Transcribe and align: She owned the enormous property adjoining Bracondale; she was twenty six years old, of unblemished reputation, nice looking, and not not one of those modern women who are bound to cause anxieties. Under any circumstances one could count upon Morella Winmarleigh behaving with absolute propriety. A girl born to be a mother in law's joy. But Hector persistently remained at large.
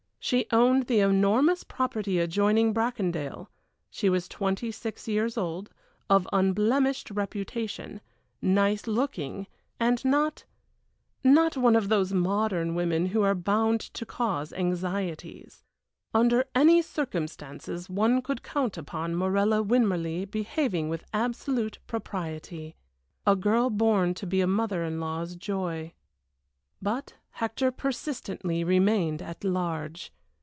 She 0.23 0.45
owned 0.51 0.85
the 0.85 0.99
enormous 0.99 1.63
property 1.63 2.19
adjoining 2.19 2.73
Bracondale; 2.75 3.47
she 3.89 4.07
was 4.07 4.27
twenty 4.27 4.69
six 4.71 5.07
years 5.07 5.35
old, 5.35 5.71
of 6.11 6.27
unblemished 6.31 7.09
reputation, 7.09 8.01
nice 8.39 8.85
looking, 8.85 9.47
and 9.79 10.05
not 10.05 10.45
not 11.23 11.57
one 11.57 11.75
of 11.75 11.89
those 11.89 12.13
modern 12.13 12.75
women 12.75 13.07
who 13.07 13.23
are 13.23 13.33
bound 13.33 13.81
to 13.81 14.05
cause 14.05 14.53
anxieties. 14.53 15.63
Under 16.13 16.45
any 16.53 16.83
circumstances 16.83 17.89
one 17.89 18.21
could 18.21 18.43
count 18.43 18.77
upon 18.77 19.15
Morella 19.15 19.63
Winmarleigh 19.63 20.29
behaving 20.29 20.87
with 20.87 21.03
absolute 21.15 21.79
propriety. 21.87 22.75
A 23.25 23.35
girl 23.35 23.71
born 23.71 24.13
to 24.13 24.27
be 24.27 24.39
a 24.41 24.47
mother 24.47 24.83
in 24.83 24.99
law's 24.99 25.35
joy. 25.35 25.93
But 26.79 27.15
Hector 27.35 27.71
persistently 27.71 28.61
remained 28.65 29.21
at 29.21 29.45
large. 29.45 30.11